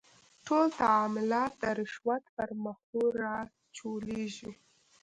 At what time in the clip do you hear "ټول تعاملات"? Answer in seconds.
0.45-1.51